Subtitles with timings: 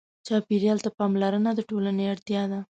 [0.27, 2.59] چاپېریال ته پاملرنه د ټولنې اړتیا ده.